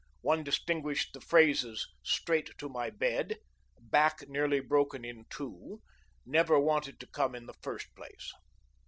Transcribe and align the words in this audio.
One 0.21 0.43
distinguished 0.43 1.13
the 1.13 1.21
phrases 1.21 1.87
"straight 2.01 2.57
to 2.57 2.67
my 2.67 2.89
bed," 2.89 3.37
"back 3.79 4.27
nearly 4.27 4.59
broken 4.59 5.05
in 5.05 5.25
two," 5.29 5.83
"never 6.25 6.57
wanted 6.59 6.99
to 7.01 7.05
come 7.05 7.35
in 7.35 7.45
the 7.45 7.53
first 7.61 7.93
place." 7.93 8.33